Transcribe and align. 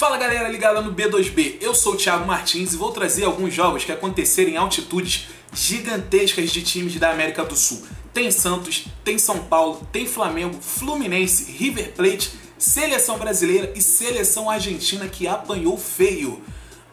Fala 0.00 0.16
galera 0.16 0.48
ligada 0.48 0.80
no 0.80 0.94
B2B, 0.94 1.58
eu 1.60 1.74
sou 1.74 1.92
o 1.92 1.96
Thiago 1.98 2.26
Martins 2.26 2.72
e 2.72 2.76
vou 2.78 2.90
trazer 2.90 3.24
alguns 3.24 3.52
jogos 3.52 3.84
que 3.84 3.92
aconteceram 3.92 4.50
em 4.50 4.56
altitudes 4.56 5.28
gigantescas 5.52 6.50
de 6.50 6.62
times 6.62 6.98
da 6.98 7.10
América 7.10 7.44
do 7.44 7.54
Sul. 7.54 7.82
Tem 8.10 8.30
Santos, 8.30 8.86
tem 9.04 9.18
São 9.18 9.40
Paulo, 9.40 9.86
tem 9.92 10.06
Flamengo, 10.06 10.58
Fluminense, 10.58 11.52
River 11.52 11.92
Plate, 11.92 12.32
Seleção 12.56 13.18
Brasileira 13.18 13.74
e 13.76 13.82
Seleção 13.82 14.48
Argentina 14.48 15.06
que 15.06 15.28
apanhou 15.28 15.76
feio. 15.76 16.42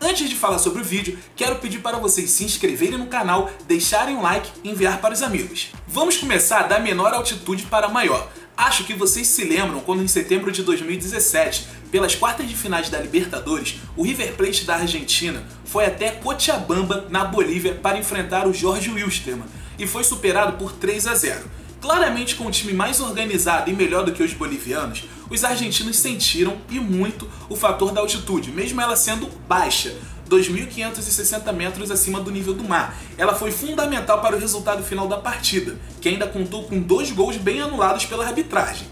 Antes 0.01 0.27
de 0.29 0.35
falar 0.35 0.59
sobre 0.59 0.81
o 0.81 0.85
vídeo, 0.85 1.17
quero 1.33 1.55
pedir 1.59 1.79
para 1.79 1.97
vocês 1.99 2.29
se 2.29 2.43
inscreverem 2.43 2.97
no 2.97 3.07
canal, 3.07 3.49
deixarem 3.69 4.17
um 4.17 4.21
like 4.21 4.51
e 4.65 4.69
enviar 4.69 4.99
para 4.99 5.13
os 5.13 5.23
amigos. 5.23 5.69
Vamos 5.87 6.17
começar 6.17 6.63
da 6.63 6.77
menor 6.77 7.13
altitude 7.13 7.63
para 7.67 7.87
a 7.87 7.89
maior. 7.89 8.29
Acho 8.57 8.85
que 8.85 8.95
vocês 8.95 9.27
se 9.27 9.43
lembram 9.43 9.81
quando 9.81 10.01
em 10.01 10.07
setembro 10.07 10.51
de 10.51 10.63
2017, 10.63 11.67
pelas 11.91 12.15
quartas 12.15 12.49
de 12.49 12.55
finais 12.55 12.89
da 12.89 12.99
Libertadores, 12.99 13.75
o 13.95 14.01
River 14.01 14.33
Plate 14.33 14.65
da 14.65 14.77
Argentina 14.77 15.43
foi 15.63 15.85
até 15.85 16.09
Cochabamba, 16.09 17.05
na 17.07 17.23
Bolívia, 17.23 17.75
para 17.75 17.99
enfrentar 17.99 18.47
o 18.47 18.53
Jorge 18.53 18.89
Wilstermann 18.89 19.47
e 19.77 19.85
foi 19.85 20.03
superado 20.03 20.57
por 20.57 20.71
3 20.71 21.05
a 21.05 21.13
0. 21.13 21.45
Claramente 21.79 22.33
com 22.33 22.45
um 22.45 22.51
time 22.51 22.73
mais 22.73 22.99
organizado 22.99 23.69
e 23.69 23.73
melhor 23.73 24.03
do 24.03 24.11
que 24.11 24.23
os 24.23 24.33
bolivianos, 24.33 25.03
os 25.29 25.43
argentinos 25.43 25.97
sentiram 25.97 26.57
e 26.67 26.79
muito 26.79 27.29
o 27.47 27.55
fator 27.55 27.91
da 27.91 28.01
altitude, 28.01 28.51
mesmo 28.51 28.81
ela 28.81 28.95
sendo 28.95 29.27
baixa, 29.47 29.95
2.560 30.29 31.51
metros 31.53 31.91
acima 31.91 32.19
do 32.19 32.31
nível 32.31 32.53
do 32.53 32.63
mar. 32.63 32.97
Ela 33.17 33.35
foi 33.35 33.51
fundamental 33.51 34.21
para 34.21 34.35
o 34.35 34.39
resultado 34.39 34.83
final 34.83 35.07
da 35.07 35.17
partida, 35.17 35.77
que 36.01 36.09
ainda 36.09 36.27
contou 36.27 36.63
com 36.63 36.79
dois 36.79 37.11
gols 37.11 37.37
bem 37.37 37.61
anulados 37.61 38.05
pela 38.05 38.25
arbitragem. 38.25 38.87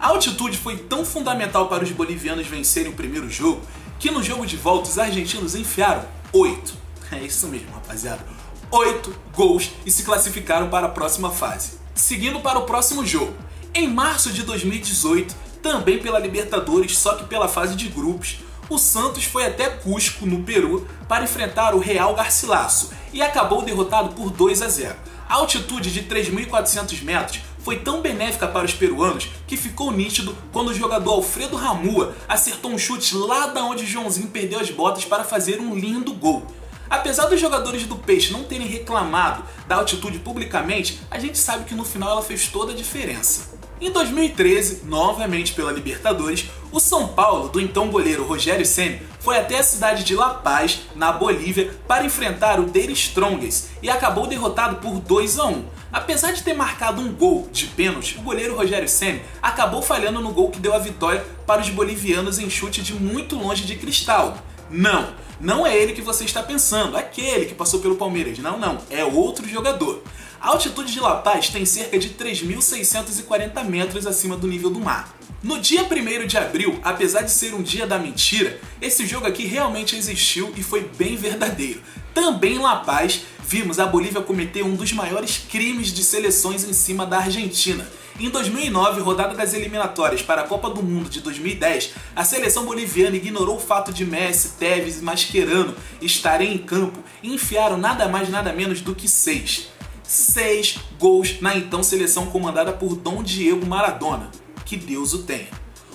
A 0.00 0.08
altitude 0.08 0.56
foi 0.56 0.76
tão 0.76 1.04
fundamental 1.04 1.68
para 1.68 1.82
os 1.82 1.90
bolivianos 1.90 2.46
vencerem 2.46 2.92
o 2.92 2.94
primeiro 2.94 3.28
jogo 3.28 3.60
que 3.98 4.10
no 4.10 4.22
jogo 4.22 4.46
de 4.46 4.56
volta 4.56 4.88
os 4.88 4.98
argentinos 4.98 5.54
enfiaram 5.54 6.04
8. 6.32 6.74
É 7.10 7.18
isso 7.18 7.48
mesmo, 7.48 7.72
rapaziada. 7.72 8.24
8 8.70 9.14
gols 9.34 9.70
e 9.84 9.90
se 9.90 10.04
classificaram 10.04 10.68
para 10.68 10.86
a 10.86 10.90
próxima 10.90 11.30
fase. 11.30 11.78
Seguindo 11.94 12.40
para 12.40 12.58
o 12.58 12.62
próximo 12.66 13.04
jogo. 13.04 13.34
Em 13.74 13.88
março 13.88 14.32
de 14.32 14.42
2018, 14.44 15.34
também 15.62 15.98
pela 15.98 16.18
Libertadores, 16.18 16.96
só 16.96 17.16
que 17.16 17.24
pela 17.24 17.48
fase 17.48 17.74
de 17.74 17.88
grupos, 17.88 18.38
o 18.68 18.78
Santos 18.78 19.24
foi 19.24 19.46
até 19.46 19.68
Cusco, 19.70 20.26
no 20.26 20.42
Peru, 20.42 20.86
para 21.08 21.24
enfrentar 21.24 21.74
o 21.74 21.78
Real 21.78 22.14
Garcilaso 22.14 22.90
e 23.12 23.22
acabou 23.22 23.62
derrotado 23.62 24.14
por 24.14 24.30
2 24.30 24.62
a 24.62 24.68
0. 24.68 24.94
A 25.28 25.34
altitude 25.34 25.90
de 25.90 26.02
3.400 26.02 27.02
metros 27.02 27.40
foi 27.58 27.80
tão 27.80 28.00
benéfica 28.00 28.46
para 28.46 28.64
os 28.64 28.72
peruanos 28.72 29.28
que 29.46 29.56
ficou 29.56 29.90
nítido 29.90 30.36
quando 30.52 30.68
o 30.68 30.74
jogador 30.74 31.12
Alfredo 31.12 31.56
Ramua 31.56 32.14
acertou 32.28 32.70
um 32.70 32.78
chute 32.78 33.14
lá 33.14 33.48
da 33.48 33.62
onde 33.62 33.84
Joãozinho 33.84 34.28
perdeu 34.28 34.60
as 34.60 34.70
botas 34.70 35.04
para 35.04 35.24
fazer 35.24 35.60
um 35.60 35.74
lindo 35.74 36.12
gol. 36.14 36.46
Apesar 36.88 37.26
dos 37.26 37.38
jogadores 37.38 37.84
do 37.84 37.96
Peixe 37.96 38.32
não 38.32 38.44
terem 38.44 38.66
reclamado 38.66 39.44
da 39.66 39.76
altitude 39.76 40.18
publicamente, 40.18 41.00
a 41.10 41.18
gente 41.18 41.36
sabe 41.36 41.64
que 41.64 41.74
no 41.74 41.84
final 41.84 42.12
ela 42.12 42.22
fez 42.22 42.48
toda 42.48 42.72
a 42.72 42.76
diferença. 42.76 43.58
Em 43.80 43.92
2013, 43.92 44.86
novamente 44.86 45.52
pela 45.52 45.70
Libertadores, 45.70 46.46
o 46.70 46.80
São 46.80 47.08
Paulo, 47.08 47.48
do 47.48 47.60
então 47.60 47.88
goleiro 47.88 48.24
Rogério 48.24 48.64
Ceni, 48.66 49.00
foi 49.20 49.38
até 49.38 49.58
a 49.58 49.62
cidade 49.62 50.04
de 50.04 50.14
La 50.14 50.30
Paz, 50.30 50.80
na 50.94 51.10
Bolívia, 51.12 51.74
para 51.86 52.04
enfrentar 52.04 52.60
o 52.60 52.64
Der 52.64 52.90
Strongest 52.90 53.68
e 53.82 53.90
acabou 53.90 54.26
derrotado 54.26 54.76
por 54.76 55.00
2 55.00 55.38
a 55.38 55.46
1. 55.46 55.64
Apesar 55.92 56.32
de 56.32 56.42
ter 56.42 56.54
marcado 56.54 57.00
um 57.00 57.12
gol 57.12 57.48
de 57.50 57.66
pênalti, 57.66 58.18
o 58.18 58.22
goleiro 58.22 58.56
Rogério 58.56 58.88
Ceni 58.88 59.22
acabou 59.40 59.80
falhando 59.80 60.20
no 60.20 60.32
gol 60.32 60.50
que 60.50 60.60
deu 60.60 60.74
a 60.74 60.78
vitória 60.78 61.24
para 61.46 61.62
os 61.62 61.70
bolivianos 61.70 62.38
em 62.38 62.50
chute 62.50 62.82
de 62.82 62.92
muito 62.92 63.36
longe 63.36 63.64
de 63.64 63.76
cristal. 63.76 64.36
Não, 64.70 65.14
não 65.40 65.66
é 65.66 65.76
ele 65.76 65.92
que 65.92 66.02
você 66.02 66.24
está 66.24 66.42
pensando, 66.42 66.96
aquele 66.96 67.46
que 67.46 67.54
passou 67.54 67.80
pelo 67.80 67.96
Palmeiras. 67.96 68.38
Não, 68.38 68.58
não, 68.58 68.78
é 68.90 69.04
outro 69.04 69.48
jogador. 69.48 70.02
A 70.40 70.50
altitude 70.50 70.92
de 70.92 71.00
La 71.00 71.16
Paz 71.16 71.48
tem 71.48 71.64
cerca 71.64 71.98
de 71.98 72.10
3.640 72.10 73.64
metros 73.64 74.06
acima 74.06 74.36
do 74.36 74.46
nível 74.46 74.70
do 74.70 74.80
mar. 74.80 75.16
No 75.42 75.60
dia 75.60 75.82
1 75.84 76.26
de 76.26 76.36
abril, 76.36 76.78
apesar 76.82 77.22
de 77.22 77.30
ser 77.30 77.54
um 77.54 77.62
dia 77.62 77.86
da 77.86 77.98
mentira, 77.98 78.60
esse 78.82 79.06
jogo 79.06 79.26
aqui 79.26 79.46
realmente 79.46 79.96
existiu 79.96 80.52
e 80.56 80.62
foi 80.62 80.88
bem 80.96 81.16
verdadeiro. 81.16 81.80
Também 82.12 82.56
em 82.56 82.58
La 82.58 82.76
Paz, 82.76 83.22
vimos 83.48 83.78
a 83.78 83.86
Bolívia 83.86 84.20
cometer 84.20 84.62
um 84.62 84.74
dos 84.74 84.92
maiores 84.92 85.38
crimes 85.38 85.88
de 85.88 86.04
seleções 86.04 86.64
em 86.64 86.74
cima 86.74 87.06
da 87.06 87.20
Argentina. 87.20 87.88
Em 88.20 88.28
2009, 88.28 89.00
rodada 89.00 89.34
das 89.34 89.54
eliminatórias 89.54 90.20
para 90.20 90.42
a 90.42 90.46
Copa 90.46 90.68
do 90.68 90.82
Mundo 90.82 91.08
de 91.08 91.22
2010, 91.22 91.94
a 92.14 92.24
seleção 92.24 92.66
boliviana 92.66 93.16
ignorou 93.16 93.56
o 93.56 93.60
fato 93.60 93.90
de 93.90 94.04
Messi, 94.04 94.50
Tevez 94.58 94.98
e 94.98 95.02
Mascherano 95.02 95.74
estarem 96.02 96.52
em 96.52 96.58
campo 96.58 96.98
e 97.22 97.32
enfiaram 97.32 97.78
nada 97.78 98.06
mais 98.06 98.28
nada 98.28 98.52
menos 98.52 98.82
do 98.82 98.94
que 98.94 99.08
seis 99.08 99.68
seis 100.02 100.78
gols 100.98 101.40
na 101.40 101.56
então 101.56 101.82
seleção 101.82 102.26
comandada 102.26 102.72
por 102.72 102.96
Dom 102.96 103.22
Diego 103.22 103.64
Maradona. 103.66 104.30
Que 104.66 104.76
Deus 104.76 105.14
o 105.14 105.22
tenha. 105.22 105.48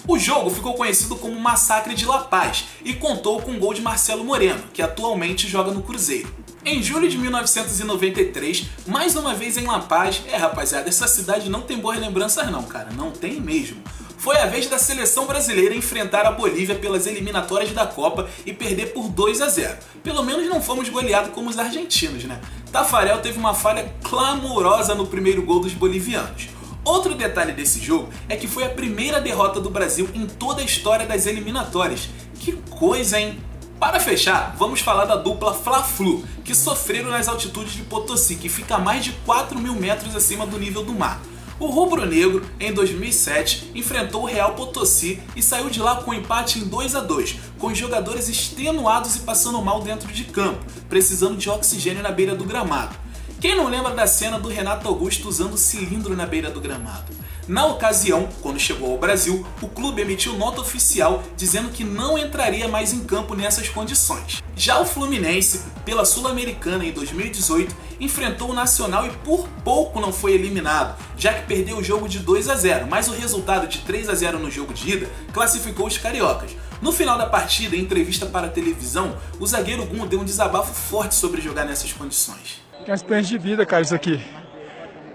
O 0.08 0.18
jogo 0.18 0.50
ficou 0.50 0.74
conhecido 0.74 1.16
como 1.16 1.40
Massacre 1.40 1.94
de 1.94 2.06
La 2.06 2.20
Paz 2.20 2.66
e 2.84 2.94
contou 2.94 3.42
com 3.42 3.52
o 3.52 3.60
gol 3.60 3.76
de 3.76 3.82
Marcelo 3.82 4.24
Moreno, 4.24 4.64
que 4.74 4.82
atualmente 4.82 5.48
joga 5.48 5.72
no 5.72 5.84
Cruzeiro. 5.84 6.43
Em 6.66 6.82
julho 6.82 7.10
de 7.10 7.18
1993, 7.18 8.68
mais 8.88 9.18
uma 9.18 9.34
vez 9.34 9.58
em 9.58 9.66
La 9.66 9.80
Paz, 9.80 10.22
é 10.32 10.38
rapaziada, 10.38 10.88
essa 10.88 11.10
cidade 11.10 11.50
não 11.50 11.60
tem 11.60 11.78
boas 11.78 12.00
lembranças 12.00 12.50
não, 12.50 12.64
cara, 12.64 12.90
não 12.96 13.12
tem 13.12 13.42
mesmo. 13.42 13.84
Foi 14.18 14.38
a 14.38 14.46
vez 14.46 14.68
da 14.68 14.78
seleção 14.78 15.26
brasileira 15.26 15.76
enfrentar 15.76 16.26
a 16.26 16.32
Bolívia 16.32 16.76
pelas 16.76 17.06
eliminatórias 17.06 17.74
da 17.74 17.86
Copa 17.86 18.30
e 18.46 18.54
perder 18.54 18.94
por 18.94 19.10
2 19.10 19.42
a 19.42 19.50
0. 19.50 19.78
Pelo 20.02 20.24
menos 20.24 20.48
não 20.48 20.62
fomos 20.62 20.88
goleados 20.88 21.32
como 21.34 21.50
os 21.50 21.60
argentinos, 21.60 22.24
né? 22.24 22.40
Tafarel 22.72 23.20
teve 23.20 23.38
uma 23.38 23.54
falha 23.54 23.94
clamorosa 24.02 24.96
no 24.96 25.06
primeiro 25.06 25.44
gol 25.44 25.60
dos 25.60 25.74
bolivianos. 25.74 26.48
Outro 26.86 27.14
detalhe 27.14 27.52
desse 27.52 27.82
jogo 27.82 28.08
é 28.30 28.38
que 28.38 28.48
foi 28.48 28.64
a 28.64 28.70
primeira 28.70 29.20
derrota 29.20 29.60
do 29.60 29.70
Brasil 29.70 30.10
em 30.14 30.26
toda 30.26 30.62
a 30.62 30.66
história 30.66 31.06
das 31.06 31.26
eliminatórias. 31.26 32.08
Que 32.40 32.54
coisa, 32.70 33.20
hein? 33.20 33.38
Para 33.80 34.00
fechar, 34.00 34.56
vamos 34.58 34.80
falar 34.80 35.06
da 35.06 35.16
dupla 35.16 35.54
Fla-Flu, 35.54 36.24
que 36.44 36.56
sofreram 36.56 37.10
nas 37.10 37.28
altitudes 37.28 37.74
de 37.74 37.82
Potosí, 37.82 38.36
que 38.36 38.48
fica 38.48 38.76
a 38.76 38.80
mais 38.80 39.04
de 39.04 39.12
4 39.26 39.60
mil 39.60 39.74
metros 39.74 40.16
acima 40.16 40.46
do 40.46 40.58
nível 40.58 40.84
do 40.84 40.94
mar. 40.94 41.22
O 41.60 41.68
Rubro 41.68 42.06
Negro, 42.06 42.44
em 42.60 42.74
2007, 42.74 43.72
enfrentou 43.76 44.24
o 44.24 44.26
Real 44.26 44.54
Potosí 44.54 45.22
e 45.36 45.42
saiu 45.42 45.70
de 45.70 45.80
lá 45.80 45.98
com 45.98 46.12
um 46.12 46.14
empate 46.14 46.60
em 46.60 46.66
2 46.66 46.96
a 46.96 47.02
2, 47.02 47.36
com 47.60 47.68
os 47.68 47.78
jogadores 47.78 48.28
extenuados 48.28 49.18
e 49.18 49.20
passando 49.20 49.62
mal 49.62 49.82
dentro 49.82 50.12
de 50.12 50.26
campo, 50.26 50.66
precisando 50.90 51.38
de 51.38 51.50
oxigênio 51.50 52.02
na 52.02 52.12
beira 52.12 52.36
do 52.36 52.44
gramado. 52.44 53.03
Quem 53.44 53.58
não 53.58 53.68
lembra 53.68 53.94
da 53.94 54.08
cena 54.08 54.40
do 54.40 54.48
Renato 54.48 54.88
Augusto 54.88 55.28
usando 55.28 55.58
cilindro 55.58 56.16
na 56.16 56.26
beira 56.26 56.50
do 56.50 56.62
gramado? 56.62 57.12
Na 57.46 57.66
ocasião, 57.66 58.30
quando 58.42 58.58
chegou 58.58 58.94
ao 58.94 58.98
Brasil, 58.98 59.46
o 59.62 59.68
clube 59.68 60.02
emitiu 60.02 60.38
nota 60.38 60.62
oficial 60.62 61.22
dizendo 61.36 61.70
que 61.70 61.84
não 61.84 62.18
entraria 62.18 62.70
mais 62.70 62.94
em 62.94 63.04
campo 63.04 63.36
nessas 63.36 63.68
condições. 63.68 64.42
Já 64.56 64.80
o 64.80 64.86
Fluminense, 64.86 65.62
pela 65.84 66.06
Sul-Americana 66.06 66.86
em 66.86 66.94
2018, 66.94 67.76
enfrentou 68.00 68.52
o 68.52 68.54
Nacional 68.54 69.08
e 69.08 69.10
por 69.10 69.46
pouco 69.62 70.00
não 70.00 70.14
foi 70.14 70.36
eliminado, 70.36 70.98
já 71.18 71.34
que 71.34 71.46
perdeu 71.46 71.80
o 71.80 71.84
jogo 71.84 72.08
de 72.08 72.20
2 72.20 72.48
a 72.48 72.56
0, 72.56 72.88
mas 72.88 73.10
o 73.10 73.14
resultado 73.14 73.68
de 73.68 73.80
3 73.80 74.08
a 74.08 74.16
0 74.16 74.40
no 74.40 74.50
jogo 74.50 74.74
de 74.74 74.90
ida 74.90 75.10
classificou 75.34 75.86
os 75.86 75.98
cariocas. 75.98 76.52
No 76.82 76.94
final 76.94 77.18
da 77.18 77.26
partida, 77.26 77.76
em 77.76 77.82
entrevista 77.82 78.26
para 78.26 78.48
a 78.48 78.50
televisão, 78.50 79.18
o 79.38 79.46
zagueiro 79.46 79.86
Gum 79.86 80.08
deu 80.08 80.22
um 80.22 80.26
desabafo 80.26 80.74
forte 80.74 81.14
sobre 81.14 81.42
jogar 81.42 81.66
nessas 81.66 81.92
condições. 81.92 82.63
É 82.86 82.92
uma 82.92 82.96
experiência 82.96 83.38
de 83.38 83.44
vida, 83.44 83.66
cara, 83.66 83.82
isso 83.82 83.96
aqui. 83.96 84.22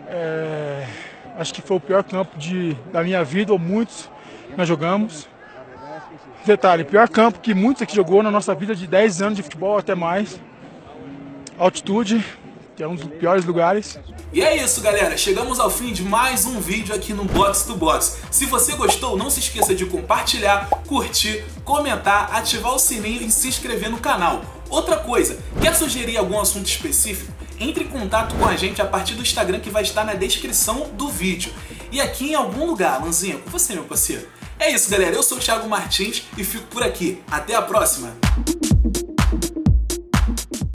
É 0.08 0.86
Acho 1.38 1.54
que 1.54 1.62
foi 1.62 1.76
o 1.76 1.80
pior 1.80 2.02
campo 2.02 2.36
de, 2.36 2.76
da 2.92 3.00
minha 3.04 3.22
vida, 3.22 3.52
ou 3.52 3.60
muitos 3.60 4.10
nós 4.56 4.66
jogamos. 4.66 5.28
Detalhe, 6.44 6.82
pior 6.82 7.08
campo 7.08 7.38
que 7.38 7.54
muitos 7.54 7.80
aqui 7.80 7.94
jogou 7.94 8.24
na 8.24 8.30
nossa 8.30 8.56
vida 8.56 8.74
de 8.74 8.88
10 8.88 9.22
anos 9.22 9.36
de 9.36 9.44
futebol 9.44 9.78
até 9.78 9.94
mais. 9.94 10.40
Altitude, 11.56 12.24
que 12.74 12.82
é 12.82 12.88
um 12.88 12.96
dos 12.96 13.06
piores 13.06 13.44
lugares. 13.44 14.00
E 14.32 14.42
é 14.42 14.56
isso, 14.56 14.80
galera. 14.80 15.16
Chegamos 15.16 15.60
ao 15.60 15.70
fim 15.70 15.92
de 15.92 16.02
mais 16.02 16.44
um 16.44 16.58
vídeo 16.58 16.92
aqui 16.92 17.12
no 17.12 17.24
Box 17.24 17.62
to 17.62 17.76
Box. 17.76 18.18
Se 18.32 18.44
você 18.44 18.74
gostou, 18.74 19.16
não 19.16 19.30
se 19.30 19.38
esqueça 19.38 19.76
de 19.76 19.86
compartilhar, 19.86 20.68
curtir, 20.88 21.44
comentar, 21.64 22.34
ativar 22.34 22.74
o 22.74 22.80
sininho 22.80 23.22
e 23.22 23.30
se 23.30 23.46
inscrever 23.46 23.88
no 23.90 23.98
canal. 23.98 24.42
Outra 24.68 24.96
coisa, 24.96 25.38
quer 25.60 25.76
sugerir 25.76 26.16
algum 26.16 26.40
assunto 26.40 26.66
específico? 26.66 27.32
Entre 27.60 27.84
em 27.84 27.88
contato 27.88 28.34
com 28.36 28.46
a 28.46 28.56
gente 28.56 28.80
a 28.80 28.86
partir 28.86 29.14
do 29.14 29.22
Instagram 29.22 29.60
que 29.60 29.70
vai 29.70 29.82
estar 29.82 30.04
na 30.04 30.14
descrição 30.14 30.88
do 30.94 31.08
vídeo. 31.08 31.52
E 31.90 32.00
aqui 32.00 32.30
em 32.30 32.34
algum 32.34 32.66
lugar, 32.66 33.02
Lanzinha, 33.02 33.38
com 33.38 33.50
você, 33.50 33.74
meu 33.74 33.84
parceiro. 33.84 34.26
É 34.58 34.70
isso, 34.70 34.90
galera. 34.90 35.14
Eu 35.14 35.22
sou 35.22 35.38
o 35.38 35.40
Thiago 35.40 35.68
Martins 35.68 36.24
e 36.36 36.44
fico 36.44 36.66
por 36.66 36.82
aqui. 36.82 37.22
Até 37.30 37.54
a 37.54 37.62
próxima! 37.62 38.16